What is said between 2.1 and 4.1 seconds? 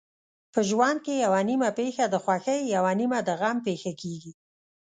خوښۍ یوه نیمه د غم پېښه